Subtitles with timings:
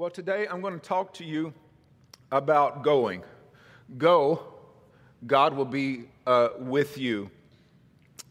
[0.00, 1.52] Well, today I'm going to talk to you
[2.32, 3.22] about going.
[3.98, 4.42] Go,
[5.26, 7.30] God will be uh, with you.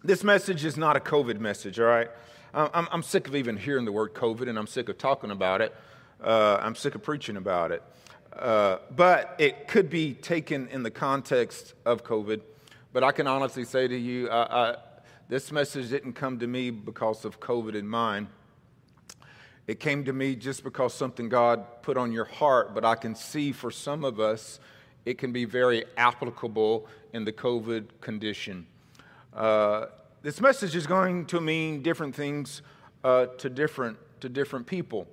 [0.04, 2.10] This message is not a COVID message, all right?
[2.55, 5.62] I'm, I'm, sick of even hearing the word COVID and I'm sick of talking about
[5.62, 5.76] it.
[6.20, 7.83] Uh, I'm sick of preaching about it.
[8.33, 12.42] Uh, but it could be taken in the context of COVID.
[12.94, 14.78] But I can honestly say to you, I,
[15.28, 18.26] this message didn't come to me because of COVID in mind.
[19.67, 23.15] It came to me just because something God put on your heart, but I can
[23.15, 24.59] see for some of us
[25.05, 28.65] it can be very applicable in the COVID condition.
[29.34, 29.85] Uh,
[30.21, 32.61] this message is going to mean different things
[33.03, 35.07] uh, to different to different people.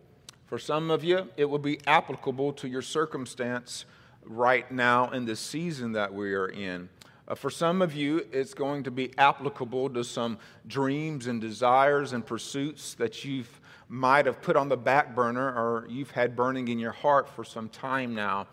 [0.47, 3.85] For some of you, it will be applicable to your circumstance
[4.25, 6.89] right now in the season that we are in.
[7.29, 12.13] Uh, for some of you, it's going to be applicable to some dreams and desires
[12.13, 16.69] and pursuits that you've might have put on the back burner or you've had burning
[16.69, 18.47] in your heart for some time now.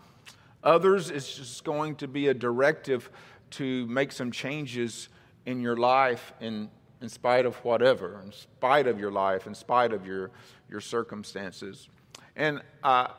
[0.62, 3.10] Others, it's just going to be a directive
[3.50, 5.08] to make some changes
[5.46, 9.92] in your life in, in spite of whatever, in spite of your life, in spite
[9.92, 10.30] of your,
[10.70, 11.88] your circumstances.
[12.36, 13.10] And I,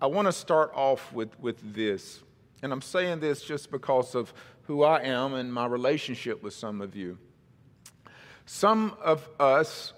[0.00, 2.20] I want to start off with, with this.
[2.62, 6.80] And I'm saying this just because of who I am and my relationship with some
[6.80, 7.18] of you.
[8.46, 9.92] Some of us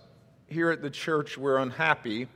[0.55, 2.29] here at the church, we're unhappy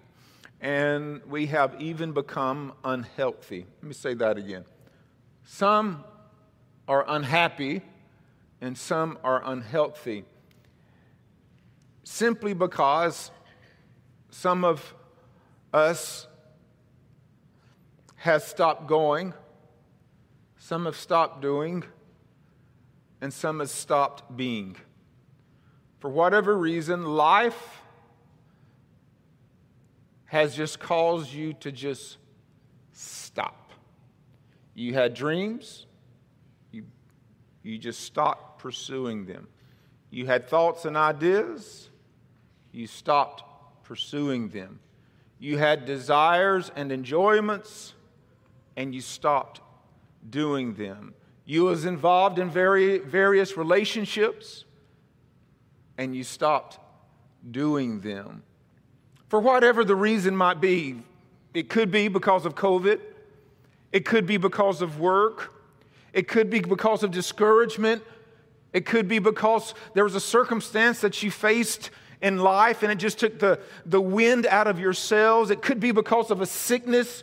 [0.61, 3.65] and we have even become unhealthy.
[3.81, 4.65] Let me say that again.
[5.45, 6.03] Some
[6.89, 7.81] are unhappy
[8.61, 10.25] and some are unhealthy
[12.03, 13.31] simply because
[14.31, 14.95] some of
[15.73, 16.27] us
[18.17, 19.33] has stopped going,
[20.59, 21.85] some have stopped doing,
[23.21, 24.75] and some has stopped being.
[26.01, 27.81] For whatever reason, life
[30.29, 32.19] has just caused you to just
[32.93, 33.73] stop.
[34.75, 35.87] You had dreams,
[36.71, 36.85] you,
[37.63, 39.49] you just stopped pursuing them.
[40.11, 41.89] You had thoughts and ideas,
[42.73, 43.43] you stopped
[43.85, 44.81] pursuing them.
[45.39, 47.95] You had desires and enjoyments,
[48.77, 49.63] and you stopped
[50.29, 51.15] doing them.
[51.47, 54.67] You was involved in very, various relationships,
[55.97, 56.79] and you stopped
[57.51, 58.43] doing them
[59.29, 61.03] for whatever the reason might be.
[61.55, 63.01] It could be because of COVID,
[63.93, 65.55] it could be because of work,
[66.13, 68.03] it could be because of discouragement,
[68.73, 71.91] it could be because there was a circumstance that you faced
[72.21, 75.51] in life and it just took the, the wind out of your sails.
[75.51, 77.23] It could be because of a sickness.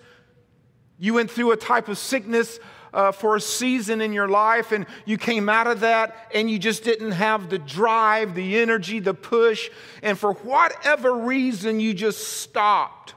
[0.97, 2.59] You went through a type of sickness
[2.95, 6.57] uh, for a season in your life and you came out of that and you
[6.57, 9.69] just didn't have the drive, the energy, the push,
[10.01, 13.13] and for whatever reason, you just stopped.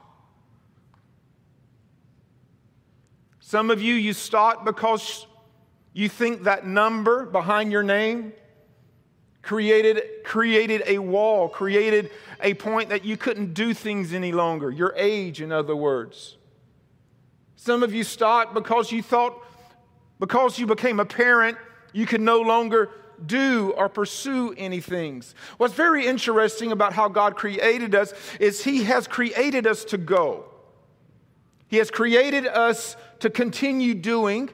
[3.38, 5.26] Some of you, you stopped because
[5.92, 8.32] you think that number behind your name
[9.42, 12.10] created, created a wall, created
[12.42, 14.72] a point that you couldn't do things any longer.
[14.72, 16.36] Your age, in other words.
[17.54, 19.40] Some of you stopped because you thought
[20.18, 21.56] because you became a parent,
[21.92, 22.90] you can no longer
[23.26, 25.34] do or pursue any things.
[25.56, 30.44] What's very interesting about how God created us is He has created us to go.
[31.66, 34.50] He has created us to continue doing,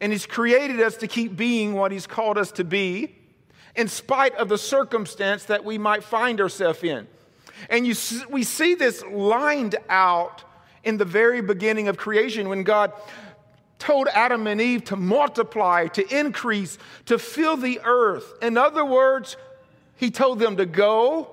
[0.00, 3.16] and He's created us to keep being what He's called us to be,
[3.76, 7.08] in spite of the circumstance that we might find ourselves in.
[7.68, 7.94] And you,
[8.30, 10.44] we see this lined out
[10.84, 12.92] in the very beginning of creation when God
[13.78, 18.34] told Adam and Eve to multiply, to increase, to fill the earth.
[18.40, 19.36] In other words,
[19.96, 21.30] he told them to go,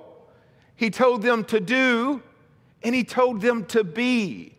[0.76, 2.22] he told them to do,
[2.82, 4.54] and he told them to be.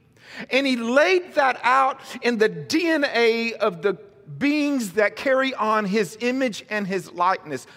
[0.50, 3.94] And he laid that out in the DNA of the
[4.38, 7.68] beings that carry on his image and his likeness.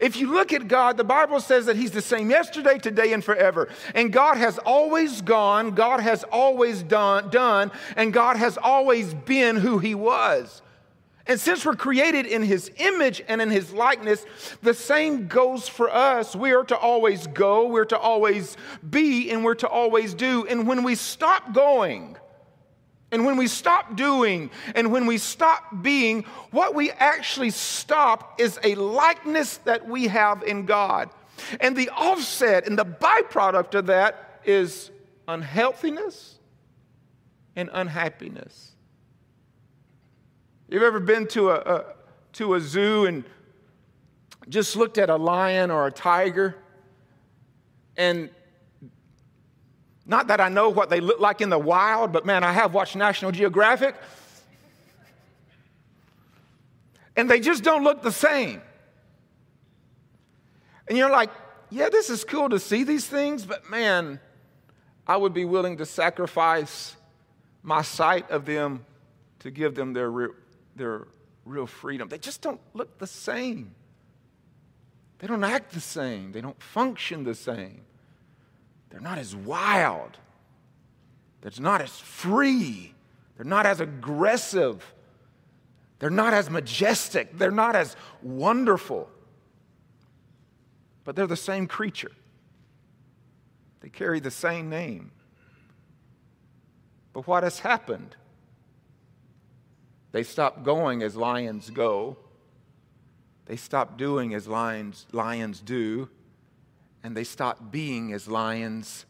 [0.00, 3.24] If you look at God, the Bible says that He's the same yesterday, today, and
[3.24, 3.68] forever.
[3.94, 9.56] And God has always gone, God has always done, done, and God has always been
[9.56, 10.62] who He was.
[11.26, 14.26] And since we're created in His image and in His likeness,
[14.62, 16.36] the same goes for us.
[16.36, 18.56] We are to always go, we're to always
[18.88, 20.46] be, and we're to always do.
[20.46, 22.16] And when we stop going,
[23.14, 28.58] and when we stop doing and when we stop being, what we actually stop is
[28.64, 31.10] a likeness that we have in God.
[31.60, 34.90] And the offset and the byproduct of that is
[35.28, 36.40] unhealthiness
[37.54, 38.72] and unhappiness.
[40.68, 41.84] You've ever been to a, a,
[42.32, 43.22] to a zoo and
[44.48, 46.56] just looked at a lion or a tiger
[47.96, 48.28] and
[50.06, 52.74] Not that I know what they look like in the wild, but man, I have
[52.74, 53.94] watched National Geographic.
[57.16, 58.60] And they just don't look the same.
[60.88, 61.30] And you're like,
[61.70, 64.20] yeah, this is cool to see these things, but man,
[65.06, 66.96] I would be willing to sacrifice
[67.62, 68.84] my sight of them
[69.40, 70.30] to give them their real,
[70.76, 71.06] their
[71.44, 72.08] real freedom.
[72.08, 73.74] They just don't look the same.
[75.18, 76.32] They don't act the same.
[76.32, 77.82] They don't function the same.
[78.94, 80.18] They're not as wild.
[81.40, 82.94] They're not as free.
[83.36, 84.94] They're not as aggressive.
[85.98, 87.36] They're not as majestic.
[87.36, 89.10] They're not as wonderful.
[91.02, 92.12] But they're the same creature.
[93.80, 95.10] They carry the same name.
[97.12, 98.14] But what has happened?
[100.12, 102.16] They stopped going as lions go.
[103.46, 106.10] They stopped doing as lions, lions do.
[107.04, 109.06] And they stopped being as lions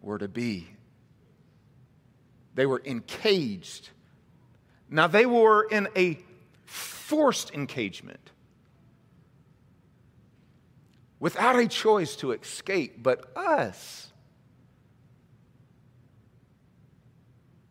[0.00, 0.68] were to be.
[2.54, 3.90] They were encaged.
[4.88, 6.20] Now, they were in a
[6.64, 8.30] forced engagement
[11.18, 13.02] without a choice to escape.
[13.02, 14.12] But us,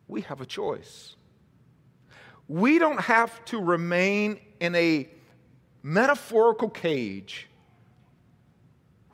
[0.06, 1.16] we have a choice.
[2.48, 5.08] We don't have to remain in a
[5.82, 7.48] metaphorical cage,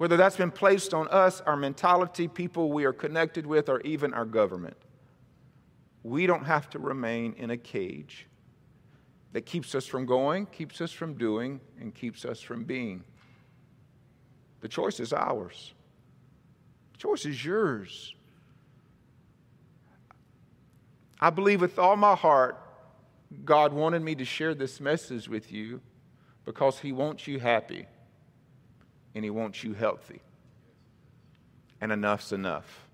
[0.00, 4.14] whether that's been placed on us, our mentality, people we are connected with, or even
[4.14, 4.78] our government.
[6.02, 8.26] We don't have to remain in a cage
[9.34, 13.04] that keeps us from going, keeps us from doing, and keeps us from being.
[14.62, 15.74] The choice is ours.
[16.94, 18.14] The choice is yours.
[21.20, 22.58] I believe with all my heart
[23.44, 25.82] God wanted me to share this message with you
[26.46, 27.84] because He wants you happy
[29.14, 30.20] and He wants you healthy.
[31.80, 32.86] And enough's enough.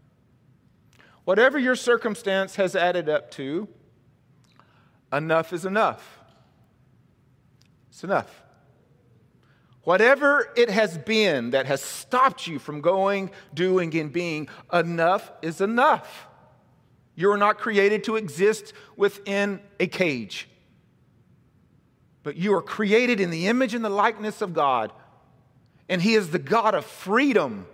[1.24, 3.66] Whatever your circumstance has added up to,
[5.12, 6.20] enough is enough.
[7.88, 8.42] It's enough.
[9.82, 15.60] Whatever it has been that has stopped you from going, doing, and being, enough is
[15.60, 16.26] enough.
[17.14, 20.48] You are not created to exist within a cage,
[22.22, 24.92] but you are created in the image and the likeness of God.
[25.88, 27.66] And He is the God of freedom.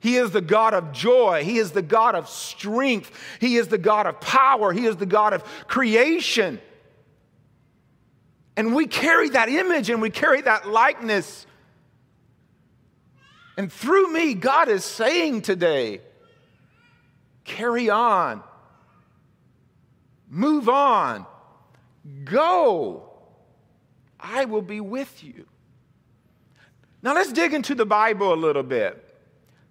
[0.00, 1.42] He is the God of joy.
[1.44, 3.10] He is the God of strength.
[3.40, 4.72] He is the God of power.
[4.72, 6.60] He is the God of creation.
[8.56, 11.46] And we carry that image and we carry that likeness.
[13.56, 16.00] And through me, God is saying today,
[17.44, 18.42] carry on.
[20.28, 21.26] Move on.
[22.24, 23.10] Go.
[24.20, 25.46] I will be with you.
[27.02, 29.04] Now let's dig into the Bible a little bit.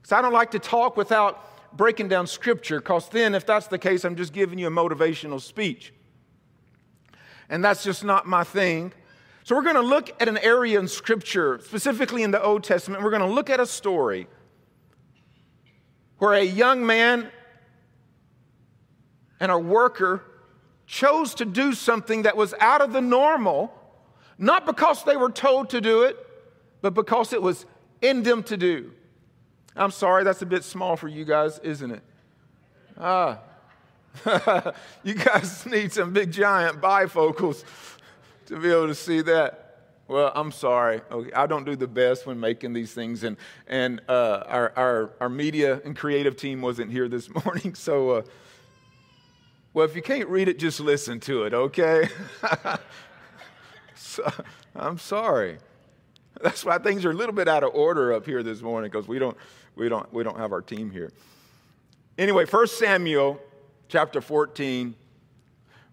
[0.01, 3.77] Because I don't like to talk without breaking down scripture, because then, if that's the
[3.77, 5.93] case, I'm just giving you a motivational speech.
[7.49, 8.93] And that's just not my thing.
[9.43, 13.03] So, we're going to look at an area in scripture, specifically in the Old Testament.
[13.03, 14.27] We're going to look at a story
[16.19, 17.29] where a young man
[19.39, 20.23] and a worker
[20.85, 23.73] chose to do something that was out of the normal,
[24.37, 26.26] not because they were told to do it,
[26.87, 27.65] but because it was
[28.01, 28.91] in them to do.
[29.75, 32.01] I'm sorry, that's a bit small for you guys, isn't it?
[32.99, 33.39] Ah.
[35.03, 37.63] you guys need some big giant bifocals
[38.47, 39.63] to be able to see that.
[40.07, 41.01] Well, I'm sorry.
[41.11, 43.35] Okay, I don't do the best when making these things, and
[43.67, 48.21] and uh, our, our our media and creative team wasn't here this morning, so uh,
[49.77, 52.09] well, if you can't read it, just listen to it, okay?
[53.95, 54.27] so,
[54.75, 55.59] I'm sorry.
[56.43, 59.07] That's why things are a little bit out of order up here this morning because
[59.07, 59.37] we don't,
[59.75, 61.11] we, don't, we don't have our team here.
[62.17, 63.39] Anyway, 1 Samuel
[63.87, 64.95] chapter 14,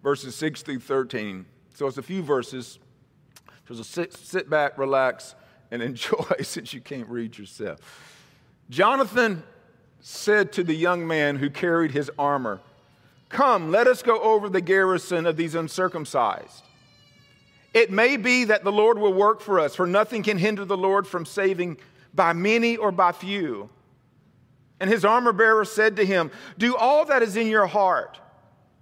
[0.03, 1.45] verses 6 through 13.
[1.73, 2.79] So it's a few verses.
[3.67, 5.35] So sit, sit back, relax,
[5.71, 7.79] and enjoy since you can't read yourself.
[8.69, 9.43] Jonathan
[9.99, 12.59] said to the young man who carried his armor,
[13.29, 16.63] Come, let us go over the garrison of these uncircumcised.
[17.75, 20.77] It may be that the Lord will work for us, for nothing can hinder the
[20.77, 21.77] Lord from saving
[22.13, 23.69] by many or by few.
[24.79, 28.17] And his armor bearer said to him, Do all that is in your heart,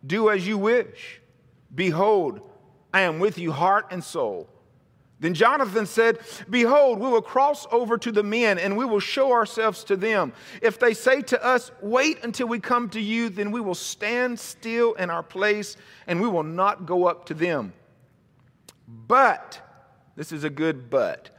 [0.05, 1.21] do as you wish.
[1.73, 2.47] Behold,
[2.93, 4.47] I am with you, heart and soul.
[5.19, 9.31] Then Jonathan said, Behold, we will cross over to the men and we will show
[9.31, 10.33] ourselves to them.
[10.61, 14.39] If they say to us, Wait until we come to you, then we will stand
[14.39, 17.73] still in our place and we will not go up to them.
[18.87, 19.61] But,
[20.15, 21.29] this is a good but,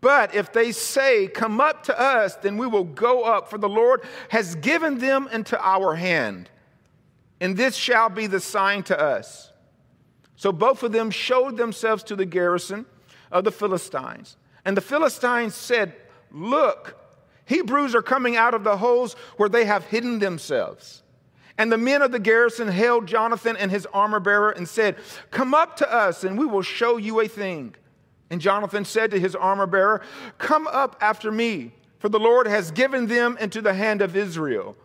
[0.00, 3.68] But if they say, Come up to us, then we will go up, for the
[3.68, 6.50] Lord has given them into our hand.
[7.40, 9.52] And this shall be the sign to us.
[10.36, 12.86] So both of them showed themselves to the garrison
[13.30, 14.36] of the Philistines.
[14.64, 15.94] And the Philistines said,
[16.30, 16.96] Look,
[17.44, 21.01] Hebrews are coming out of the holes where they have hidden themselves.
[21.58, 24.96] And the men of the garrison hailed Jonathan and his armor bearer and said,
[25.30, 27.74] Come up to us, and we will show you a thing.
[28.30, 30.00] And Jonathan said to his armor bearer,
[30.38, 34.76] Come up after me, for the Lord has given them into the hand of Israel.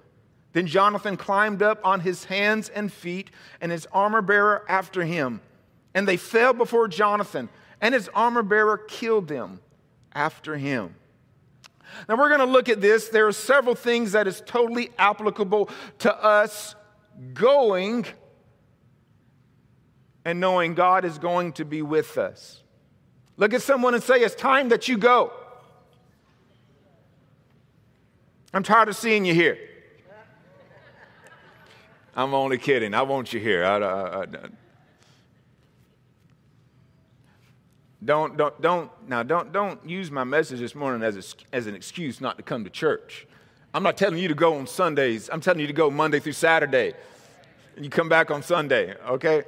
[0.51, 3.31] Then Jonathan climbed up on his hands and feet,
[3.61, 5.39] and his armor bearer after him.
[5.93, 7.47] And they fell before Jonathan,
[7.79, 9.61] and his armor bearer killed them
[10.13, 10.95] after him.
[12.07, 13.09] Now we're going to look at this.
[13.09, 16.75] There are several things that is totally applicable to us
[17.33, 18.05] going
[20.25, 22.61] and knowing God is going to be with us.
[23.37, 25.31] Look at someone and say, It's time that you go.
[28.53, 29.57] I'm tired of seeing you here.
[32.15, 32.95] I'm only kidding.
[32.95, 33.63] I want you here.
[33.63, 34.25] I, I, I,
[38.03, 41.75] don't, don't, don't, now don't, don't use my message this morning as, a, as an
[41.75, 43.27] excuse not to come to church.
[43.73, 45.29] I'm not telling you to go on Sundays.
[45.31, 46.93] I'm telling you to go Monday through Saturday.
[47.75, 49.43] And you come back on Sunday, okay?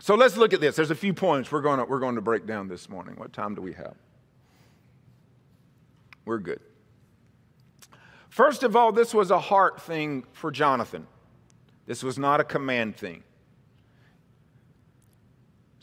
[0.00, 0.76] So let's look at this.
[0.76, 3.14] There's a few points we're going to, we're going to break down this morning.
[3.16, 3.94] What time do we have?
[6.24, 6.60] We're good.
[8.28, 11.06] First of all, this was a heart thing for Jonathan.
[11.86, 13.22] This was not a command thing.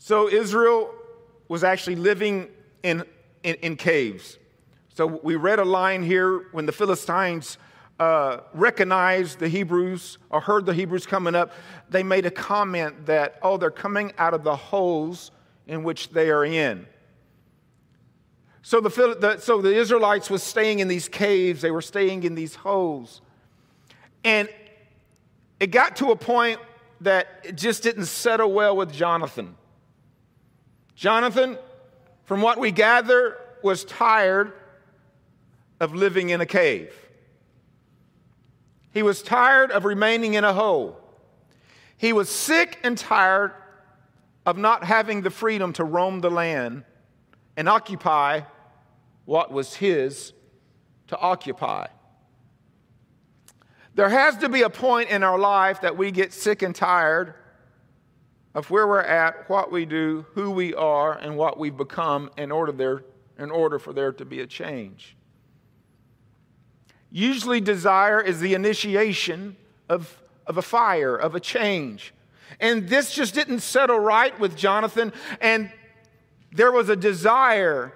[0.06, 0.94] So Israel
[1.48, 2.50] was actually living
[2.84, 3.04] in,
[3.42, 4.38] in, in caves.
[4.90, 7.58] So we read a line here when the Philistines
[8.00, 11.54] uh, recognized the Hebrews or heard the Hebrews coming up,
[11.90, 15.32] they made a comment that, oh, they're coming out of the holes
[15.66, 16.86] in which they are in.
[18.62, 22.36] So the, the, so the Israelites was staying in these caves, they were staying in
[22.36, 23.22] these holes.
[24.24, 24.50] And
[25.60, 26.60] it got to a point
[27.02, 29.56] that it just didn't settle well with Jonathan.
[30.96, 31.58] Jonathan,
[32.24, 34.54] from what we gather, was tired
[35.80, 36.94] of living in a cave.
[38.94, 40.98] He was tired of remaining in a hole.
[41.98, 43.52] He was sick and tired
[44.46, 46.86] of not having the freedom to roam the land
[47.58, 48.42] and occupy
[49.26, 50.34] what was his
[51.08, 51.88] to occupy.
[53.96, 57.34] There has to be a point in our life that we get sick and tired
[58.56, 62.52] of where we're at, what we do, who we are, and what we've become in
[62.52, 63.04] order, there,
[63.38, 65.18] in order for there to be a change.
[67.12, 69.58] Usually, desire is the initiation
[69.90, 72.14] of, of a fire, of a change.
[72.62, 75.70] And this just didn't settle right with Jonathan, and
[76.54, 77.94] there was a desire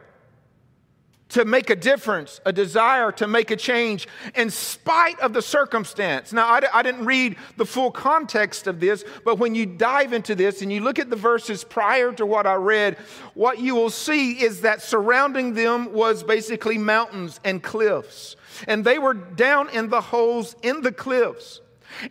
[1.30, 6.34] to make a difference, a desire to make a change in spite of the circumstance.
[6.34, 10.34] Now, I, I, didn't read the full context of this, but when you dive into
[10.34, 12.98] this and you look at the verses prior to what I read,
[13.36, 18.36] what you will see is that surrounding them was basically mountains and cliffs
[18.68, 21.62] and they were down in the holes in the cliffs.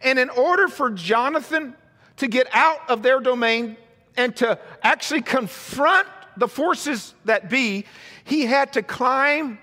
[0.03, 1.75] And in order for Jonathan
[2.17, 3.77] to get out of their domain
[4.17, 7.85] and to actually confront the forces that be,
[8.29, 9.59] he had to climb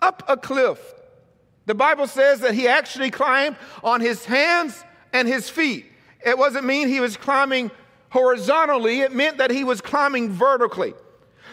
[0.00, 0.80] up a cliff.
[1.66, 5.86] The Bible says that he actually climbed on his hands and his feet.
[6.26, 7.70] It wasn't mean he was climbing
[8.10, 10.92] horizontally, it meant that he was climbing vertically.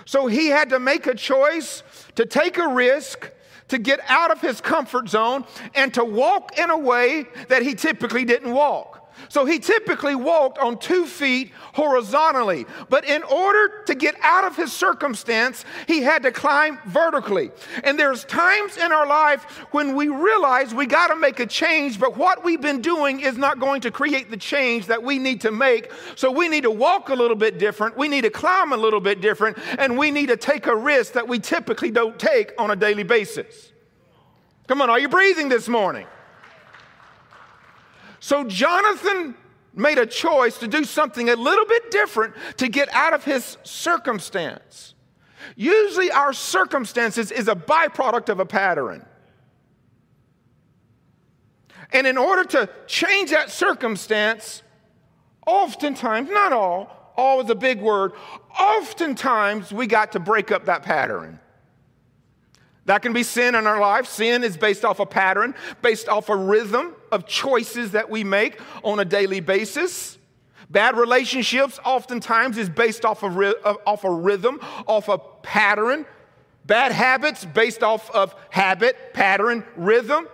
[0.06, 1.84] So he had to make a choice
[2.16, 3.32] to take a risk
[3.68, 7.76] to get out of his comfort zone and to walk in a way that he
[7.76, 8.99] typically didn't walk.
[9.30, 12.66] So he typically walked on two feet horizontally.
[12.90, 17.52] But in order to get out of his circumstance, he had to climb vertically.
[17.84, 22.00] And there's times in our life when we realize we got to make a change,
[22.00, 25.42] but what we've been doing is not going to create the change that we need
[25.42, 25.92] to make.
[26.16, 27.96] So we need to walk a little bit different.
[27.98, 29.58] We need to climb a little bit different.
[29.78, 33.04] And we need to take a risk that we typically don't take on a daily
[33.04, 33.72] basis.
[34.68, 36.08] Come on, are you breathing this morning?
[38.20, 39.36] So Jonathan
[39.74, 43.58] made a choice to do something a little bit different to get out of his
[43.64, 44.94] circumstance.
[45.56, 49.06] Usually, our circumstances is a byproduct of a pattern.
[51.92, 54.62] And in order to change that circumstance,
[55.48, 58.14] oftentimes, not all, all is a big word,
[58.60, 61.40] oftentimes we got to break up that pattern.
[62.90, 64.08] That can be sin in our life.
[64.08, 65.54] Sin is based off a pattern,
[65.84, 70.18] based off a rhythm of choices that we make on a daily basis.
[70.72, 73.38] Bad relationships oftentimes is based off of,
[73.86, 76.04] off a rhythm, off a pattern.
[76.66, 80.28] Bad habits based off of habit, pattern, rhythm.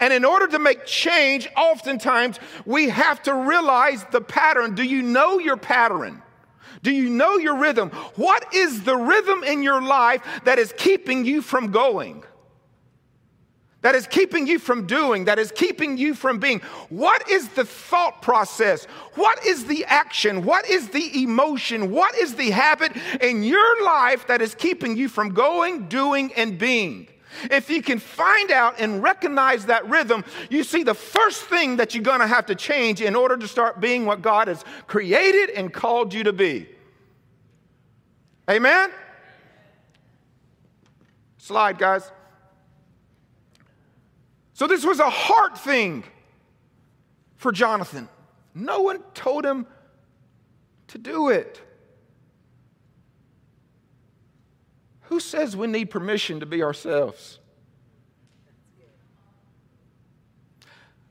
[0.00, 4.76] And in order to make change, oftentimes we have to realize the pattern.
[4.76, 6.22] Do you know your pattern?
[6.86, 7.90] Do you know your rhythm?
[8.14, 12.22] What is the rhythm in your life that is keeping you from going?
[13.82, 16.60] That is keeping you from doing, that is keeping you from being.
[16.88, 18.84] What is the thought process?
[19.16, 20.44] What is the action?
[20.44, 21.90] What is the emotion?
[21.90, 26.56] What is the habit in your life that is keeping you from going, doing, and
[26.56, 27.08] being?
[27.50, 31.96] If you can find out and recognize that rhythm, you see the first thing that
[31.96, 35.72] you're to have to change in order to start being what God has created and
[35.72, 36.68] called you to be.
[38.48, 38.90] Amen?
[41.38, 42.10] Slide, guys.
[44.54, 46.04] So, this was a heart thing
[47.36, 48.08] for Jonathan.
[48.54, 49.66] No one told him
[50.88, 51.60] to do it.
[55.02, 57.38] Who says we need permission to be ourselves?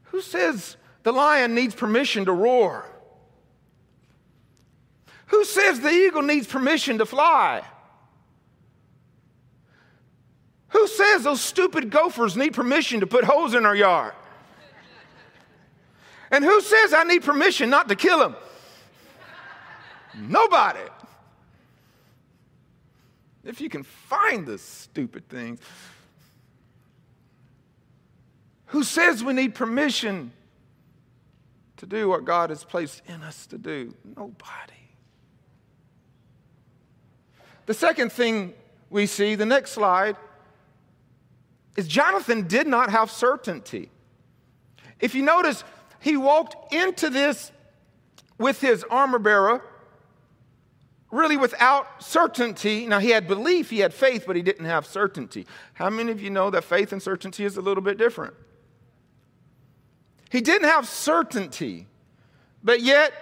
[0.06, 2.90] Who says the lion needs permission to roar?
[5.28, 7.64] Who says the eagle needs permission to fly?
[10.70, 14.14] Who says those stupid gophers need permission to put holes in our yard?
[16.32, 18.36] And who says I need permission not to kill them?
[20.18, 20.80] Nobody.
[23.44, 25.60] If you can find the stupid things.
[28.68, 30.34] Who says we need permission
[31.78, 33.94] to do what God has placed in us to do?
[34.04, 34.75] Nobody.
[37.66, 38.54] The second thing
[38.90, 40.16] we see, the next slide,
[41.76, 43.90] is Jonathan did not have certainty.
[45.00, 45.64] If you notice,
[46.00, 47.52] he walked into this
[48.38, 49.64] with his armor bearer
[51.12, 52.86] really without certainty.
[52.86, 55.48] Now, he had belief, he had faith, but he didn't have certainty.
[55.74, 58.34] How many of you know that faith and certainty is a little bit different?
[60.30, 61.88] He didn't have certainty,
[62.64, 63.14] but yet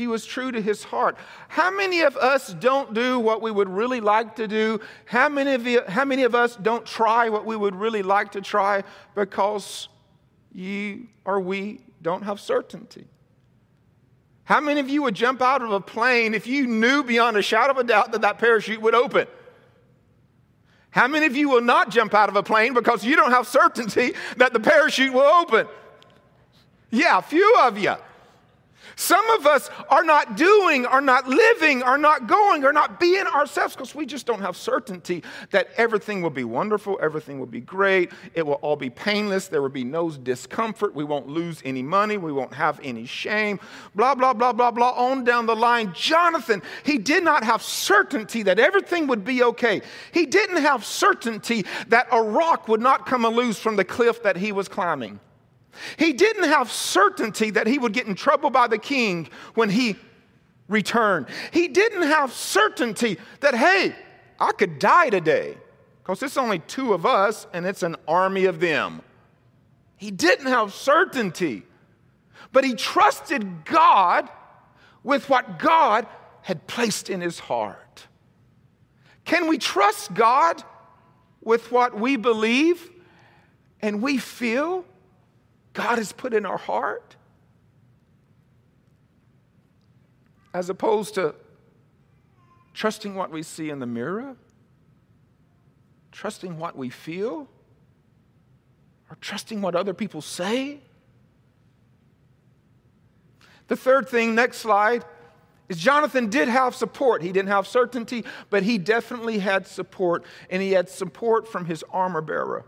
[0.00, 1.18] he was true to his heart.
[1.48, 4.80] How many of us don't do what we would really like to do?
[5.04, 8.32] How many of, you, how many of us don't try what we would really like
[8.32, 8.82] to try
[9.14, 9.90] because
[10.54, 13.08] you or we don't have certainty?
[14.44, 17.42] How many of you would jump out of a plane if you knew beyond a
[17.42, 19.26] shadow of a doubt that that parachute would open?
[20.88, 23.46] How many of you will not jump out of a plane because you don't have
[23.46, 25.66] certainty that the parachute will open?
[26.90, 27.96] Yeah, a few of you.
[28.96, 33.26] Some of us are not doing, are not living, are not going, are not being
[33.26, 37.60] ourselves because we just don't have certainty that everything will be wonderful, everything will be
[37.60, 41.82] great, it will all be painless, there will be no discomfort, we won't lose any
[41.82, 43.60] money, we won't have any shame,
[43.94, 45.92] blah, blah, blah, blah, blah, on down the line.
[45.94, 49.82] Jonathan, he did not have certainty that everything would be okay.
[50.12, 54.36] He didn't have certainty that a rock would not come loose from the cliff that
[54.36, 55.20] he was climbing.
[55.96, 59.96] He didn't have certainty that he would get in trouble by the king when he
[60.68, 61.26] returned.
[61.52, 63.94] He didn't have certainty that, hey,
[64.38, 65.56] I could die today
[66.02, 69.02] because it's only two of us and it's an army of them.
[69.96, 71.64] He didn't have certainty,
[72.52, 74.30] but he trusted God
[75.02, 76.06] with what God
[76.42, 78.06] had placed in his heart.
[79.24, 80.62] Can we trust God
[81.42, 82.90] with what we believe
[83.82, 84.84] and we feel
[85.72, 87.16] God has put in our heart,
[90.52, 91.34] as opposed to
[92.74, 94.36] trusting what we see in the mirror,
[96.12, 97.48] trusting what we feel,
[99.08, 100.80] or trusting what other people say.
[103.68, 105.04] The third thing, next slide,
[105.68, 107.22] is Jonathan did have support.
[107.22, 111.84] He didn't have certainty, but he definitely had support, and he had support from his
[111.92, 112.66] armor bearer.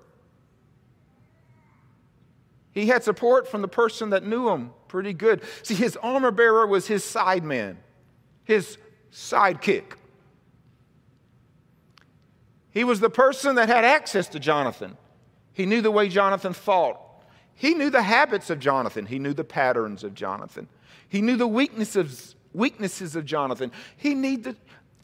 [2.72, 5.42] He had support from the person that knew him pretty good.
[5.62, 7.78] See, his armor bearer was his side man,
[8.44, 8.78] his
[9.12, 9.96] sidekick.
[12.70, 14.96] He was the person that had access to Jonathan.
[15.52, 16.98] He knew the way Jonathan thought.
[17.54, 19.04] He knew the habits of Jonathan.
[19.04, 20.68] He knew the patterns of Jonathan.
[21.08, 23.70] He knew the weaknesses, weaknesses of Jonathan.
[23.98, 24.56] He, the,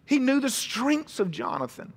[0.06, 1.92] he knew the strengths of Jonathan.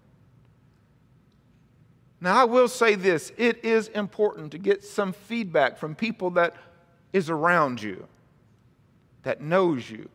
[2.24, 6.56] Now, I will say this it is important to get some feedback from people that
[7.12, 8.08] is around you,
[9.24, 10.08] that knows you,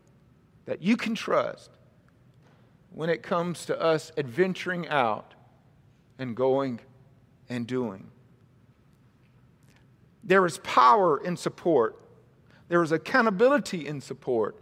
[0.66, 1.70] that you can trust
[2.92, 5.34] when it comes to us adventuring out
[6.18, 6.80] and going
[7.48, 8.08] and doing.
[10.24, 12.00] There is power in support,
[12.68, 14.56] There is accountability in support.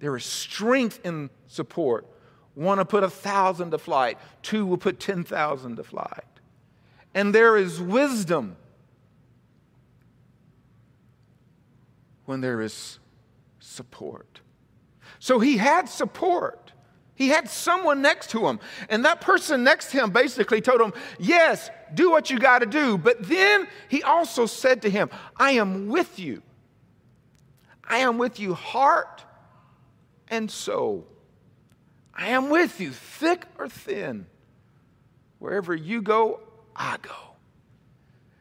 [0.00, 2.06] There is strength in support.
[2.54, 6.24] One will put a thousand to flight, two will put 10,000 to flight.
[7.14, 8.56] And there is wisdom
[12.26, 12.98] when there is
[13.58, 14.40] support.
[15.18, 16.72] So he had support.
[17.14, 18.60] He had someone next to him.
[18.88, 22.66] And that person next to him basically told him, Yes, do what you got to
[22.66, 22.96] do.
[22.96, 26.42] But then he also said to him, I am with you.
[27.82, 29.24] I am with you, heart
[30.28, 31.06] and soul.
[32.14, 34.26] I am with you, thick or thin.
[35.38, 36.40] Wherever you go,
[36.78, 37.14] I go.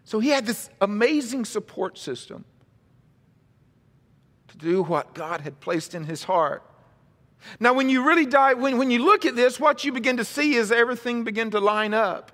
[0.03, 2.45] So he had this amazing support system
[4.47, 6.63] to do what God had placed in his heart.
[7.59, 10.23] Now, when you really dive, when, when you look at this, what you begin to
[10.23, 12.31] see is everything begin to line up.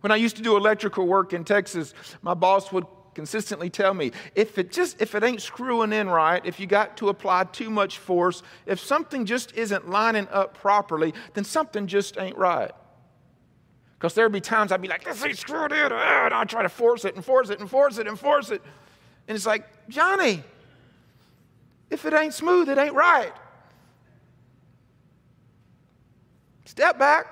[0.00, 4.12] When I used to do electrical work in Texas, my boss would consistently tell me
[4.34, 7.70] if it just if it ain't screwing in right if you got to apply too
[7.70, 12.72] much force if something just isn't lining up properly then something just ain't right.
[13.94, 16.68] Because there'd be times i'd be like this ain't screwed in and i'd try to
[16.68, 18.60] force it and force it and force it and force it.
[19.26, 20.44] And it's like johnny
[21.88, 23.32] if it ain't smooth it ain't right.
[26.66, 27.28] Step back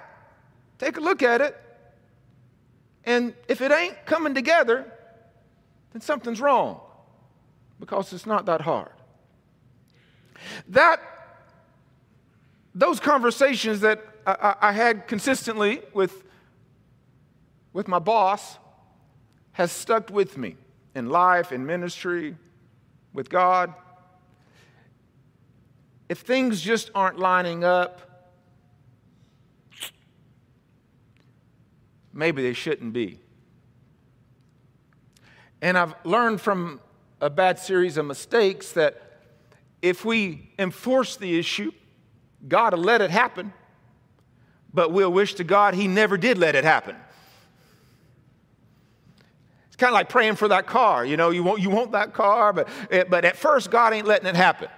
[0.78, 1.54] take a look at it
[3.04, 4.90] and if it ain't coming together
[5.94, 6.80] then something's wrong
[7.78, 8.90] because it's not that hard.
[10.68, 11.00] That,
[12.74, 16.24] those conversations that I, I had consistently with,
[17.72, 18.58] with my boss
[19.52, 20.56] has stuck with me
[20.96, 22.36] in life, in ministry,
[23.12, 23.72] with God.
[26.08, 28.32] If things just aren't lining up,
[32.12, 33.20] maybe they shouldn't be.
[35.64, 36.78] And I've learned from
[37.22, 39.00] a bad series of mistakes that
[39.80, 41.72] if we enforce the issue,
[42.46, 43.50] God will let it happen,
[44.74, 46.94] but we'll wish to God He never did let it happen.
[49.68, 51.02] It's kind of like praying for that car.
[51.02, 54.06] You know, you want, you want that car, but, eh, but at first, God ain't
[54.06, 54.68] letting it happen.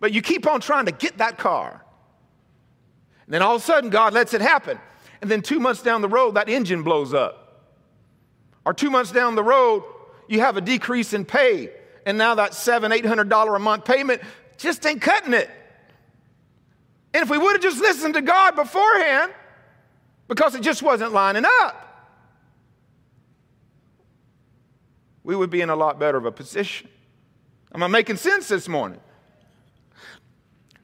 [0.00, 1.84] But you keep on trying to get that car.
[3.26, 4.78] And then all of a sudden, God lets it happen.
[5.20, 7.68] And then two months down the road, that engine blows up.
[8.64, 9.84] Or two months down the road,
[10.28, 11.70] you have a decrease in pay,
[12.04, 14.22] and now that seven, eight hundred dollar a month payment
[14.56, 15.50] just ain't cutting it.
[17.14, 19.32] And if we would have just listened to God beforehand,
[20.28, 21.82] because it just wasn't lining up,
[25.24, 26.88] we would be in a lot better of a position.
[27.74, 29.00] Am I making sense this morning?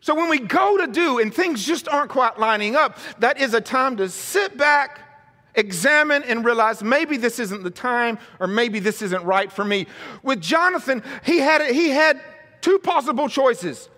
[0.01, 3.55] So when we go to do and things just aren't quite lining up, that is
[3.55, 5.12] a time to sit back
[5.55, 9.87] examine and realize maybe this isn't the time or maybe this isn't right for me.
[10.23, 12.21] With Jonathan, he had, he had
[12.61, 13.89] two possible choices.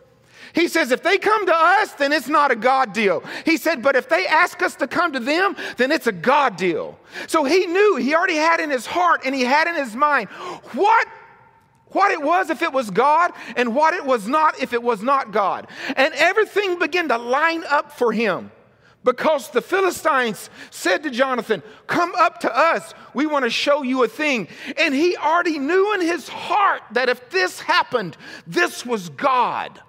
[0.52, 3.24] He says, if they come to us, then it's not a God deal.
[3.44, 6.56] He said, but if they ask us to come to them, then it's a God
[6.56, 6.98] deal.
[7.26, 10.28] So he knew, he already had in his heart and he had in his mind
[10.72, 11.08] what
[11.88, 15.00] what it was if it was God and what it was not if it was
[15.00, 15.68] not God.
[15.96, 18.50] And everything began to line up for him
[19.04, 22.94] because the Philistines said to Jonathan, Come up to us.
[23.12, 24.48] We want to show you a thing.
[24.78, 29.80] And he already knew in his heart that if this happened, this was God.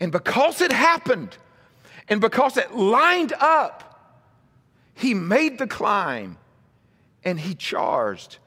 [0.00, 1.36] And because it happened,
[2.08, 3.82] and because it lined up,
[4.94, 6.38] he made the climb
[7.24, 8.38] and he charged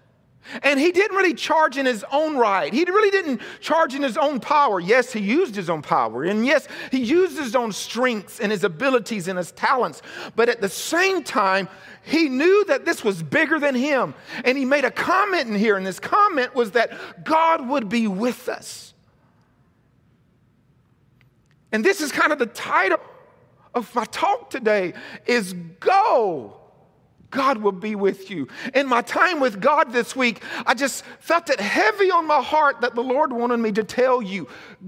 [0.63, 2.73] and he didn't really charge in his own right.
[2.73, 4.80] He really didn't charge in his own power.
[4.80, 6.23] Yes, he used his own power.
[6.23, 10.02] And yes, he used his own strengths and his abilities and his talents.
[10.36, 11.67] But at the same time,
[12.04, 14.15] he knew that this was bigger than him.
[14.43, 15.78] And he made a comment in here.
[15.78, 18.93] And this comment was that God would be with us.
[21.71, 22.99] And this is kind of the title
[23.75, 24.93] of my talk today
[25.28, 26.58] is go
[27.31, 28.47] God will be with you.
[28.73, 32.81] In my time with God this week, I just felt it heavy on my heart
[32.81, 34.47] that the Lord wanted me to tell you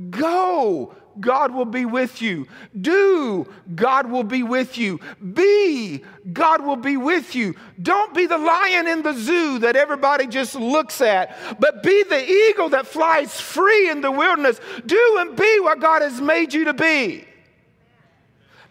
[0.10, 2.47] go, God will be with you.
[2.80, 4.99] Do, God will be with you.
[5.34, 7.56] Be, God will be with you.
[7.82, 12.30] Don't be the lion in the zoo that everybody just looks at, but be the
[12.30, 14.60] eagle that flies free in the wilderness.
[14.86, 17.25] Do and be what God has made you to be.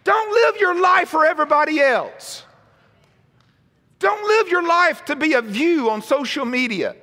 [0.03, 2.45] Don't live your life for everybody else.
[4.01, 6.97] Don't live your life to be a view on social media.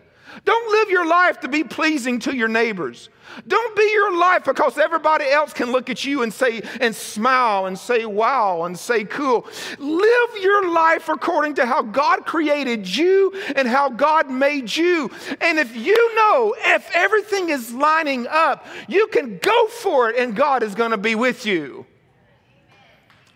[0.43, 3.10] Don't live your life to be pleasing to your neighbors.
[3.47, 7.65] Don't be your life because everybody else can look at you and say and smile
[7.65, 9.45] and say wow and say cool.
[9.77, 15.12] Live your life according to how God created you and how God made you.
[15.39, 20.36] And if you know if everything is lining up, you can go for it and
[20.36, 21.86] God is going to be with you.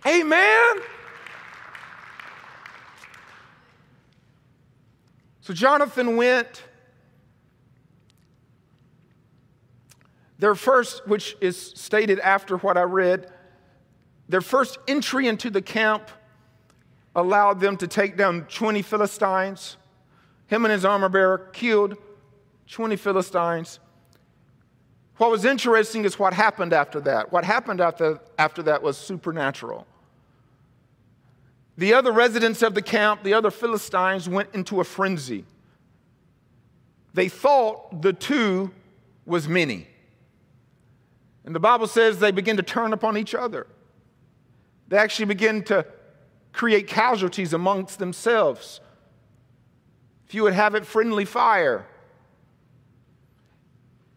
[0.05, 0.81] Amen.
[5.41, 6.63] So Jonathan went
[10.41, 13.31] Their first, which is stated after what I read,
[14.27, 16.09] their first entry into the camp
[17.15, 19.77] allowed them to take down 20 Philistines.
[20.47, 21.95] Him and his armor bearer killed
[22.71, 23.79] 20 Philistines.
[25.17, 27.31] What was interesting is what happened after that.
[27.31, 29.85] What happened after, after that was supernatural.
[31.77, 35.45] The other residents of the camp, the other Philistines, went into a frenzy.
[37.13, 38.71] They thought the two
[39.25, 39.87] was many.
[41.45, 43.67] And the Bible says they begin to turn upon each other.
[44.87, 45.85] They actually begin to
[46.53, 48.81] create casualties amongst themselves.
[50.27, 51.85] If you would have it, friendly fire.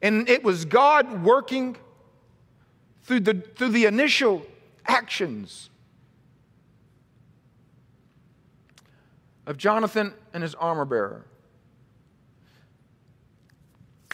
[0.02, 1.76] And it was God working
[3.04, 4.44] through the, through the initial
[4.86, 5.70] actions
[9.46, 11.24] of Jonathan and his armor bearer.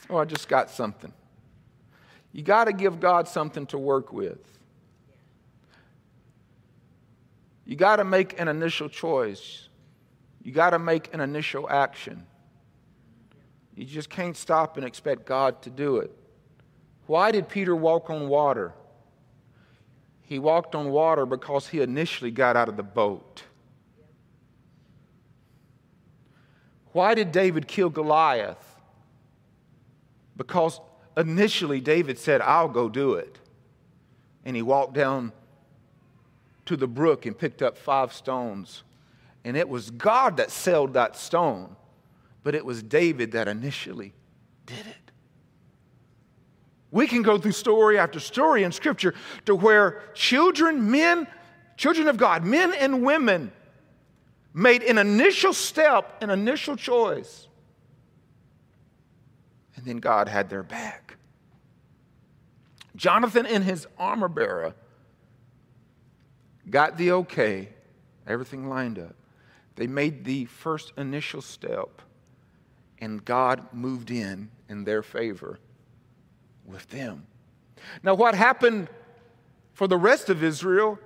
[0.08, 1.12] Oh, I just got something.
[2.32, 4.38] You got to give God something to work with.
[7.64, 9.68] You got to make an initial choice.
[10.42, 12.26] You got to make an initial action.
[13.76, 16.10] You just can't stop and expect God to do it.
[17.06, 18.72] Why did Peter walk on water?
[20.22, 23.42] He walked on water because he initially got out of the boat.
[26.92, 28.80] Why did David kill Goliath?
[30.36, 30.80] Because
[31.16, 33.38] initially David said, I'll go do it.
[34.44, 35.32] And he walked down
[36.66, 38.82] to the brook and picked up five stones.
[39.44, 41.76] And it was God that sailed that stone,
[42.42, 44.12] but it was David that initially
[44.66, 45.10] did it.
[46.90, 49.14] We can go through story after story in Scripture
[49.46, 51.26] to where children, men,
[51.76, 53.52] children of God, men and women,
[54.52, 57.48] made an initial step, an initial choice
[59.80, 61.16] and then God had their back.
[62.94, 64.74] Jonathan and his armor bearer
[66.68, 67.70] got the okay,
[68.26, 69.14] everything lined up.
[69.76, 72.02] They made the first initial step,
[72.98, 75.58] and God moved in in their favor
[76.66, 77.26] with them.
[78.02, 78.88] Now, what happened
[79.72, 80.98] for the rest of Israel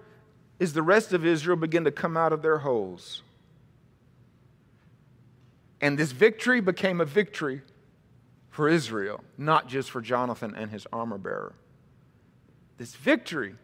[0.58, 3.22] is the rest of Israel began to come out of their holes.
[5.84, 7.60] And this victory became a victory
[8.48, 11.52] for Israel, not just for Jonathan and his armor bearer.
[12.78, 13.54] This victory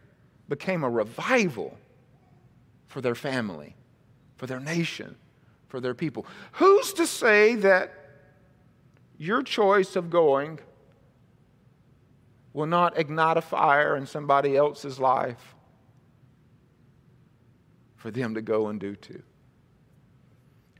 [0.47, 1.79] became a revival
[2.85, 3.75] for their family,
[4.35, 5.15] for their nation,
[5.67, 6.27] for their people.
[6.51, 7.91] Who's to say that
[9.17, 10.59] your choice of going
[12.53, 15.55] will not ignite a fire in somebody else's life
[17.95, 19.23] for them to go and do too?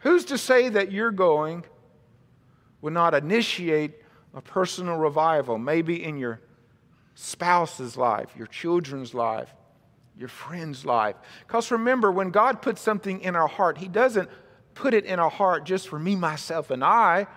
[0.01, 1.65] Who's to say that you're going
[2.81, 3.93] would not initiate
[4.33, 6.41] a personal revival, maybe in your
[7.13, 9.53] spouse's life, your children's life,
[10.17, 11.15] your friend's life.
[11.45, 14.29] Because remember, when God puts something in our heart, He doesn't
[14.73, 17.27] put it in our heart just for me, myself, and I.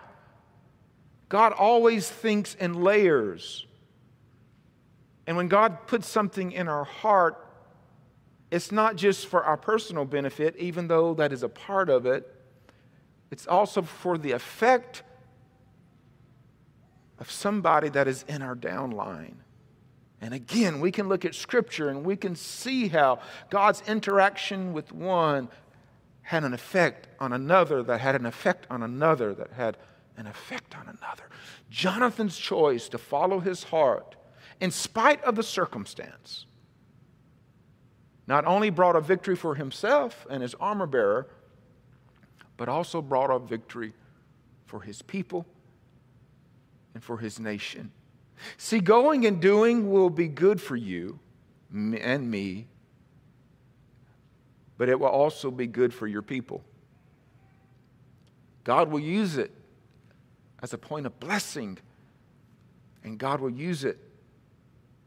[1.29, 3.66] God always thinks in layers.
[5.27, 7.40] And when God puts something in our heart,
[8.50, 12.34] it's not just for our personal benefit, even though that is a part of it,
[13.35, 15.03] it's also for the effect
[17.18, 19.35] of somebody that is in our downline.
[20.20, 23.18] And again, we can look at Scripture and we can see how
[23.51, 25.49] God's interaction with one
[26.23, 29.79] had an effect on another, that had an effect on another, that had
[30.16, 31.29] an effect on another.
[31.68, 34.14] Jonathan's choice to follow his heart,
[34.61, 36.47] in spite of the circumstance,
[38.29, 41.27] not only brought a victory for himself and his armor bearer,
[42.57, 43.93] but also brought a victory
[44.67, 45.47] for his people
[46.95, 47.90] and for his nation.
[48.57, 51.19] See, going and doing will be good for you
[51.73, 52.67] and me,
[54.77, 56.62] but it will also be good for your people.
[58.64, 59.51] God will use it
[60.62, 61.79] as a point of blessing,
[63.03, 63.99] and God will use it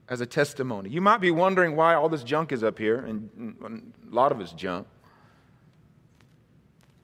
[0.09, 0.89] as a testimony.
[0.89, 4.39] You might be wondering why all this junk is up here, and a lot of
[4.39, 4.87] it's junk.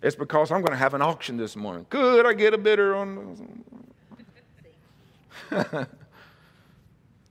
[0.03, 1.85] It's because I'm going to have an auction this morning.
[1.89, 3.63] Could I get a bidder on.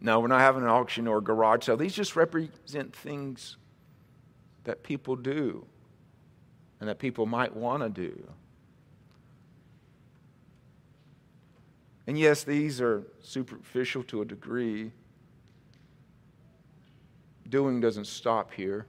[0.01, 1.77] no, we're not having an auction or a garage sale.
[1.77, 3.59] These just represent things
[4.65, 5.67] that people do
[6.81, 8.27] and that people might want to do.
[12.07, 14.93] And yes, these are superficial to a degree.
[17.51, 18.87] Doing doesn't stop here.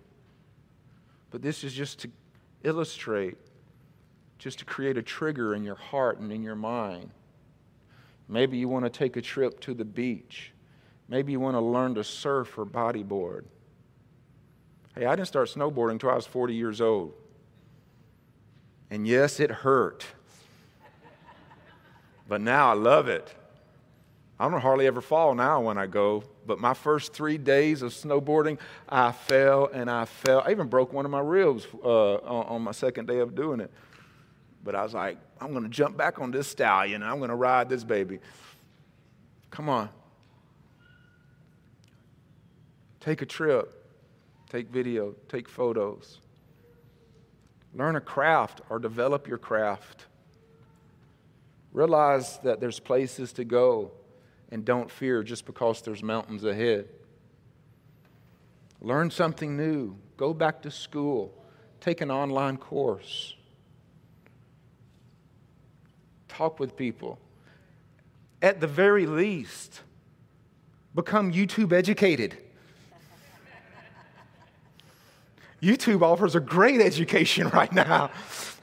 [1.32, 2.10] But this is just to
[2.64, 3.38] illustrate,
[4.44, 7.10] just to create a trigger in your heart and in your mind.
[8.28, 10.52] Maybe you want to take a trip to the beach.
[11.08, 13.46] Maybe you want to learn to surf or bodyboard.
[14.96, 17.14] Hey, I didn't start snowboarding until I was 40 years old.
[18.90, 20.06] And yes, it hurt.
[22.28, 23.34] But now I love it.
[24.38, 27.94] I don't hardly ever fall now when I go, but my first three days of
[27.94, 28.58] snowboarding,
[28.90, 30.44] I fell and I fell.
[30.46, 33.62] I even broke one of my ribs uh, on, on my second day of doing
[33.62, 33.72] it.
[34.64, 37.30] But I was like, I'm going to jump back on this stallion and I'm going
[37.30, 38.20] to ride this baby.
[39.50, 39.90] Come on.
[43.00, 43.86] Take a trip,
[44.50, 46.22] take video, take photos.
[47.76, 50.06] Learn a craft or develop your craft.
[51.74, 53.92] Realize that there's places to go
[54.50, 56.88] and don't fear just because there's mountains ahead.
[58.80, 59.98] Learn something new.
[60.16, 61.34] Go back to school.
[61.82, 63.36] Take an online course.
[66.34, 67.20] Talk with people.
[68.42, 69.82] At the very least,
[70.96, 72.36] become YouTube educated.
[75.62, 78.10] YouTube offers a great education right now,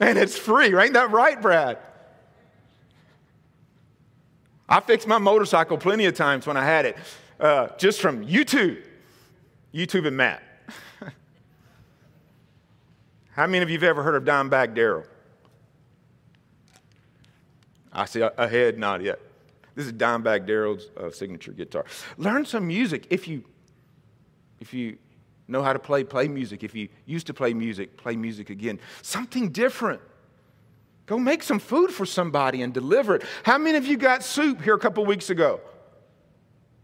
[0.01, 0.73] and it's free.
[0.73, 0.85] Right?
[0.85, 1.77] Ain't that right, Brad?
[4.67, 6.97] I fixed my motorcycle plenty of times when I had it,
[7.39, 8.83] uh, just from YouTube,
[9.73, 10.43] YouTube and Matt.
[13.31, 15.05] How many of you have ever heard of Dimebag Darrell?
[17.91, 19.19] I see a head not yet.
[19.75, 21.85] This is Dimebag Darrell's uh, signature guitar.
[22.17, 23.43] Learn some music if you,
[24.59, 24.97] if you
[25.47, 26.63] know how to play, play music.
[26.63, 28.79] If you used to play music, play music again.
[29.01, 30.01] Something different.
[31.05, 33.23] Go make some food for somebody and deliver it.
[33.43, 35.59] How many of you got soup here a couple weeks ago?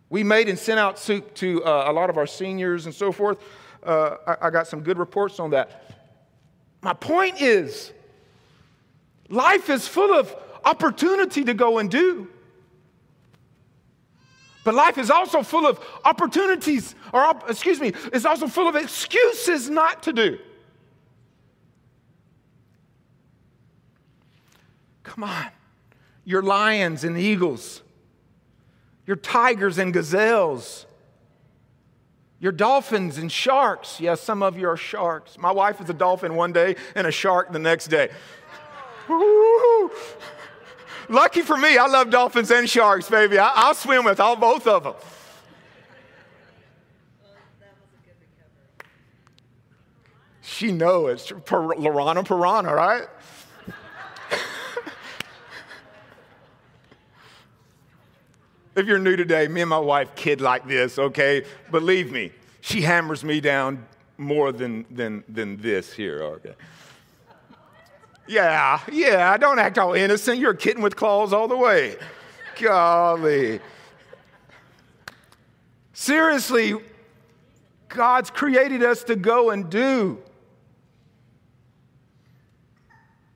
[0.10, 3.12] We made and sent out soup to uh, a lot of our seniors and so
[3.12, 3.41] forth.
[3.84, 5.96] Uh, I, I got some good reports on that.
[6.82, 7.91] My point is,
[9.30, 10.34] life is full of
[10.67, 12.27] opportunity to go and do.
[14.63, 19.69] But life is also full of opportunities, or excuse me, it's also full of excuses
[19.69, 20.39] not to do.
[25.03, 25.47] Come on.
[26.25, 27.82] Your lions and eagles,
[29.06, 30.86] your tigers and gazelles,
[32.41, 34.01] your dolphins and sharks.
[34.01, 35.38] Yes, some of you are sharks.
[35.38, 38.10] My wife is a dolphin one day and a shark the next day.
[41.10, 43.38] Lucky for me, I love dolphins and sharks, baby.
[43.39, 44.93] I, will swim with all both of them.
[50.41, 53.08] She knows it's Lorana Piranha, right?
[58.78, 61.46] If you're new today, me and my wife kid like this, okay?
[61.72, 63.84] Believe me, she hammers me down
[64.20, 66.54] more than, than, than this here, okay?
[68.28, 70.40] Yeah, yeah, don't act all innocent.
[70.40, 71.96] You're a kitten with claws all the way.
[72.60, 73.60] Golly.
[75.94, 76.76] Seriously,
[77.88, 80.20] God's created us to go and do.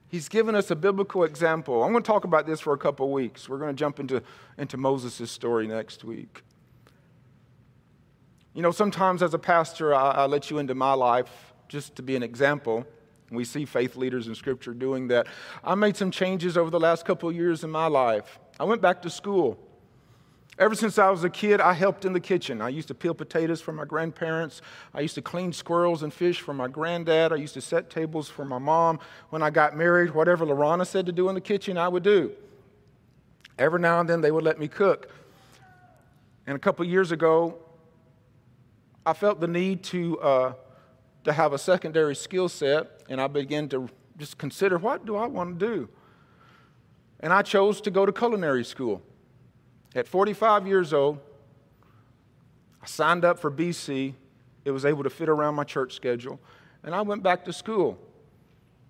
[0.08, 1.82] He's given us a biblical example.
[1.82, 3.48] I'm going to talk about this for a couple weeks.
[3.48, 4.22] We're going to jump into,
[4.58, 6.42] into Moses' story next week.
[8.52, 12.02] You know, sometimes as a pastor, I, I let you into my life just to
[12.02, 12.86] be an example.
[13.32, 15.26] We see faith leaders in Scripture doing that.
[15.64, 18.38] I made some changes over the last couple of years in my life.
[18.60, 19.58] I went back to school.
[20.58, 22.60] Ever since I was a kid, I helped in the kitchen.
[22.60, 24.60] I used to peel potatoes for my grandparents.
[24.92, 27.32] I used to clean squirrels and fish for my granddad.
[27.32, 28.98] I used to set tables for my mom.
[29.30, 32.32] When I got married, whatever Lorana said to do in the kitchen, I would do.
[33.58, 35.10] Every now and then, they would let me cook.
[36.46, 37.58] And a couple years ago,
[39.06, 40.52] I felt the need to, uh,
[41.24, 45.26] to have a secondary skill set, and I began to just consider what do I
[45.26, 45.88] want to do?
[47.20, 49.02] And I chose to go to culinary school.
[49.94, 51.18] At 45 years old,
[52.82, 54.14] I signed up for BC.
[54.64, 56.40] It was able to fit around my church schedule.
[56.82, 57.98] And I went back to school.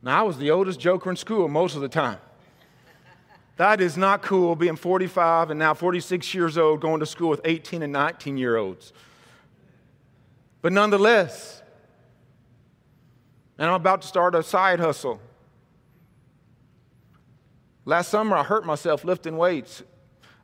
[0.02, 2.18] Now, I was the oldest joker in school most of the time.
[3.56, 7.42] That is not cool being 45 and now 46 years old going to school with
[7.44, 8.92] 18 and 19 year olds.
[10.62, 11.61] But nonetheless,
[13.58, 15.20] and I'm about to start a side hustle.
[17.84, 19.82] Last summer, I hurt myself lifting weights.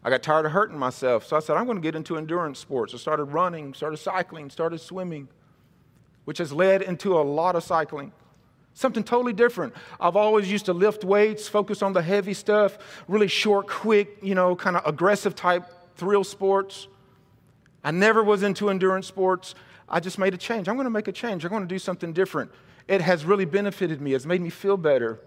[0.02, 1.26] I got tired of hurting myself.
[1.26, 2.94] So I said, I'm going to get into endurance sports.
[2.94, 5.28] I started running, started cycling, started swimming,
[6.24, 8.12] which has led into a lot of cycling.
[8.74, 9.74] Something totally different.
[10.00, 12.78] I've always used to lift weights, focus on the heavy stuff,
[13.08, 15.64] really short, quick, you know, kind of aggressive type
[15.96, 16.86] thrill sports.
[17.82, 19.54] I never was into endurance sports.
[19.88, 20.68] I just made a change.
[20.68, 21.44] I'm going to make a change.
[21.44, 22.50] I'm going to do something different.
[22.88, 24.14] It has really benefited me.
[24.14, 25.20] It's made me feel better.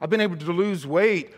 [0.00, 1.34] I've been able to lose weight.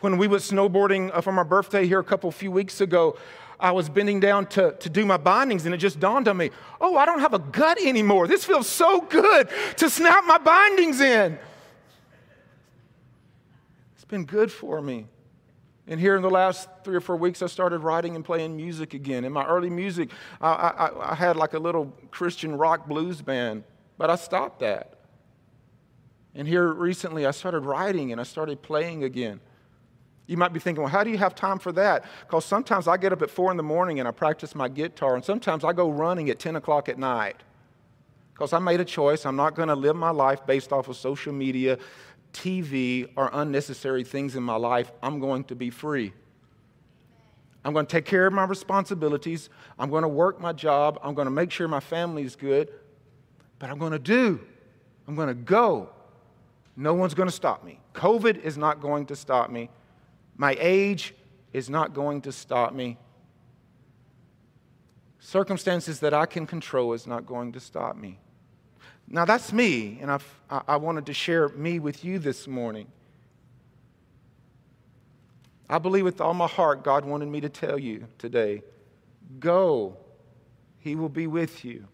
[0.00, 3.18] When we were snowboarding uh, for my birthday here a couple few weeks ago,
[3.60, 6.50] I was bending down to, to do my bindings, and it just dawned on me
[6.80, 8.26] oh, I don't have a gut anymore.
[8.26, 11.38] This feels so good to snap my bindings in.
[13.94, 15.06] It's been good for me.
[15.86, 18.94] And here in the last three or four weeks, I started writing and playing music
[18.94, 19.24] again.
[19.24, 20.10] In my early music,
[20.40, 23.64] I, I, I had like a little Christian rock blues band,
[23.98, 24.99] but I stopped that.
[26.34, 29.40] And here recently, I started writing and I started playing again.
[30.26, 32.04] You might be thinking, well, how do you have time for that?
[32.20, 35.16] Because sometimes I get up at four in the morning and I practice my guitar,
[35.16, 37.42] and sometimes I go running at 10 o'clock at night.
[38.32, 39.26] Because I made a choice.
[39.26, 41.78] I'm not going to live my life based off of social media,
[42.32, 44.92] TV, or unnecessary things in my life.
[45.02, 46.12] I'm going to be free.
[47.64, 49.50] I'm going to take care of my responsibilities.
[49.78, 50.98] I'm going to work my job.
[51.02, 52.72] I'm going to make sure my family is good.
[53.58, 54.40] But I'm going to do.
[55.08, 55.90] I'm going to go.
[56.76, 57.80] No one's going to stop me.
[57.94, 59.70] COVID is not going to stop me.
[60.36, 61.14] My age
[61.52, 62.96] is not going to stop me.
[65.18, 68.18] Circumstances that I can control is not going to stop me.
[69.06, 72.86] Now, that's me, and I've, I wanted to share me with you this morning.
[75.68, 78.62] I believe with all my heart God wanted me to tell you today
[79.38, 79.96] go,
[80.78, 81.86] He will be with you.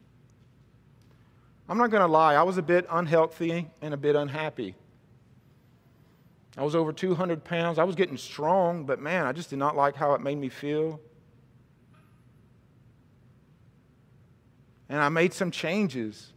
[1.68, 4.74] I'm not going to lie, I was a bit unhealthy and a bit unhappy.
[6.56, 7.78] I was over 200 pounds.
[7.78, 10.48] I was getting strong, but man, I just did not like how it made me
[10.48, 11.00] feel.
[14.88, 16.32] And I made some changes.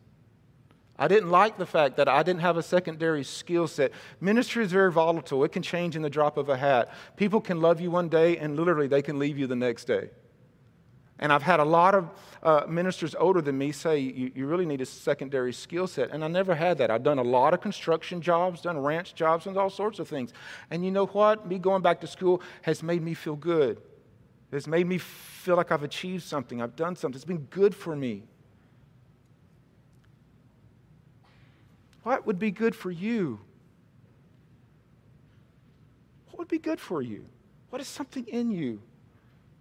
[0.98, 3.92] I didn't like the fact that I didn't have a secondary skill set.
[4.20, 6.92] Ministry is very volatile, it can change in the drop of a hat.
[7.16, 10.10] People can love you one day, and literally, they can leave you the next day.
[11.20, 12.10] And I've had a lot of
[12.42, 16.12] uh, ministers older than me say, you, you really need a secondary skill set.
[16.12, 16.90] And I never had that.
[16.90, 20.32] I've done a lot of construction jobs, done ranch jobs, and all sorts of things.
[20.72, 21.46] And you know what?
[21.46, 23.82] Me going back to school has made me feel good.
[24.52, 27.16] It's made me feel like I've achieved something, I've done something.
[27.16, 28.24] It's been good for me.
[32.04, 33.40] What would be good for you?
[36.30, 37.26] What would be good for you?
[37.70, 38.82] What is something in you?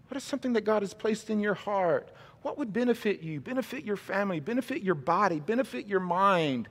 [0.08, 2.08] What is something that God has placed in your heart?
[2.42, 6.68] What would benefit you, benefit your family, benefit your body, benefit your mind,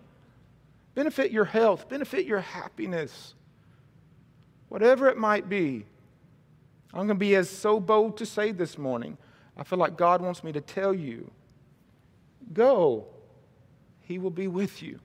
[0.95, 3.35] benefit your health, benefit your happiness?
[4.69, 5.85] Whatever it might be.
[6.93, 9.17] I'm going to be as so bold to say this morning.
[9.55, 11.29] I feel like God wants me to tell you
[12.53, 13.05] go,
[14.01, 14.99] He will be with you.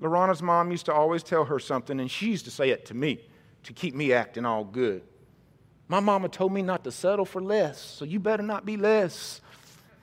[0.00, 2.94] Lorana's mom used to always tell her something, and she used to say it to
[2.94, 3.20] me
[3.64, 5.02] to keep me acting all good.
[5.88, 9.40] My mama told me not to settle for less, so you better not be less.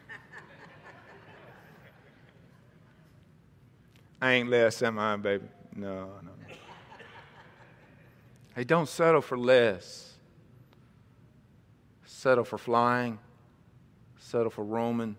[4.22, 5.46] I ain't less, am I, baby?
[5.76, 6.56] No, no, no.
[8.56, 10.16] Hey, don't settle for less.
[12.06, 13.20] Settle for flying,
[14.18, 15.16] settle for roaming,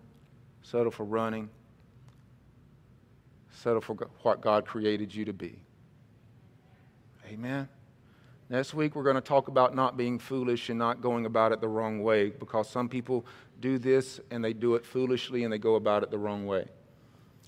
[0.61, 1.49] settle for running,
[3.51, 5.59] settle for what God created you to be.
[7.27, 7.67] Amen.
[8.51, 11.61] Next week, we're going to talk about not being foolish and not going about it
[11.61, 13.23] the wrong way because some people
[13.59, 16.65] do this and they do it foolishly and they go about it the wrong way.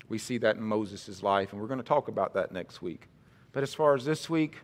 [0.08, 3.08] We see that in Moses' life, and we're going to talk about that next week.
[3.50, 4.58] But as far as this week,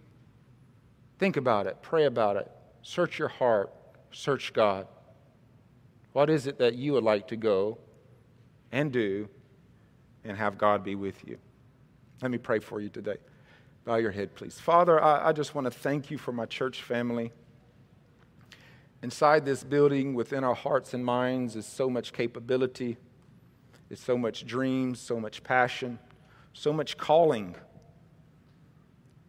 [1.19, 2.49] think about it, pray about it,
[2.83, 3.73] search your heart,
[4.13, 4.87] search God.
[6.13, 7.79] What is it that you would like to go
[8.71, 9.29] and do
[10.23, 11.39] and have God be with you?
[12.23, 13.17] Let me pray for you today.
[13.89, 14.61] Bow your head, please.
[14.61, 17.33] Father, I, I just want to thank you for my church family.
[19.03, 22.99] Inside this building, within our hearts and minds, is so much capability,
[23.89, 25.99] is so much dreams, so much passion,
[26.53, 27.57] so much calling.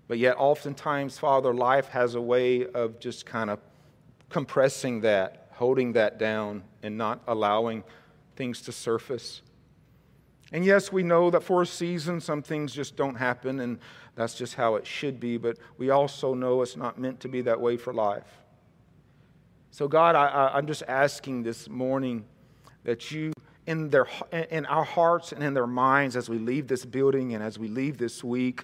[0.10, 3.60] But yet, oftentimes, Father, life has a way of just kind of
[4.28, 7.82] compressing that, holding that down, and not allowing
[8.36, 9.42] things to surface.
[10.52, 13.80] And yes, we know that for a season, some things just don't happen, and
[14.16, 17.42] that's just how it should be, but we also know it's not meant to be
[17.42, 18.40] that way for life.
[19.72, 22.26] So, God, I, am just asking this morning
[22.84, 23.32] that you,
[23.68, 24.08] in, their,
[24.50, 27.68] in our hearts and in their minds, as we leave this building and as we
[27.68, 28.64] leave this week,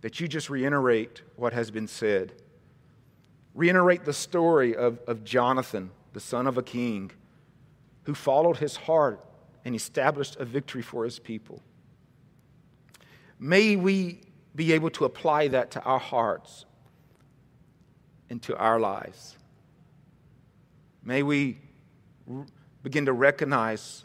[0.00, 2.32] that you just reiterate what has been said.
[3.54, 7.12] Reiterate the story of, of Jonathan, the son of a king,
[8.02, 9.24] who followed his heart
[9.64, 11.62] and established a victory for his people.
[13.38, 14.20] May we
[14.54, 16.64] be able to apply that to our hearts
[18.30, 19.36] and to our lives.
[21.04, 21.58] May we
[22.82, 24.04] begin to recognize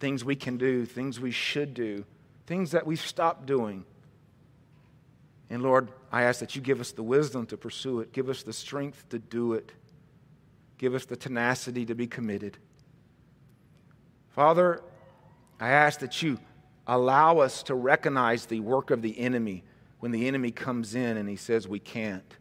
[0.00, 2.04] things we can do, things we should do,
[2.46, 3.84] things that we've stopped doing.
[5.50, 8.42] And Lord, I ask that you give us the wisdom to pursue it, give us
[8.42, 9.72] the strength to do it,
[10.76, 12.58] give us the tenacity to be committed.
[14.30, 14.82] Father,
[15.60, 16.38] I ask that you
[16.86, 19.64] allow us to recognize the work of the enemy
[20.00, 22.36] when the enemy comes in and he says we can't.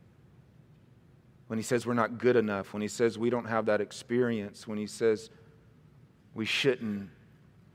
[1.48, 4.68] When he says we're not good enough, when he says we don't have that experience,
[4.68, 5.30] when he says
[6.34, 7.10] we shouldn't,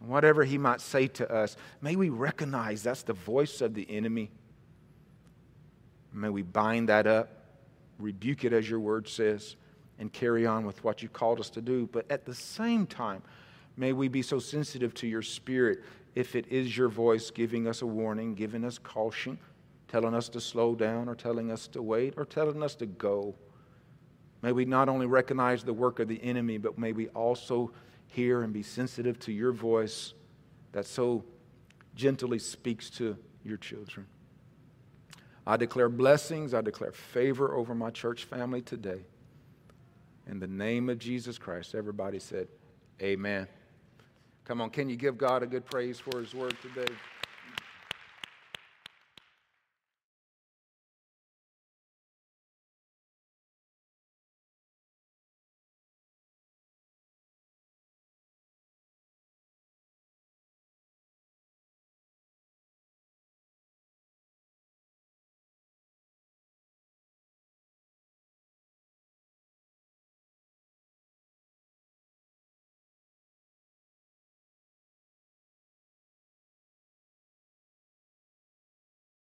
[0.00, 4.30] whatever he might say to us, may we recognize that's the voice of the enemy.
[6.12, 7.30] May we bind that up,
[7.98, 9.56] rebuke it as your word says,
[9.98, 11.88] and carry on with what you called us to do.
[11.90, 13.22] But at the same time,
[13.76, 15.80] may we be so sensitive to your spirit
[16.14, 19.38] if it is your voice giving us a warning, giving us caution,
[19.88, 23.34] telling us to slow down, or telling us to wait, or telling us to go.
[24.42, 27.72] May we not only recognize the work of the enemy, but may we also
[28.06, 30.14] hear and be sensitive to your voice
[30.72, 31.24] that so
[31.94, 34.06] gently speaks to your children.
[35.46, 39.00] I declare blessings, I declare favor over my church family today.
[40.26, 42.48] In the name of Jesus Christ, everybody said,
[43.00, 43.48] Amen.
[44.44, 46.92] Come on, can you give God a good praise for his word today?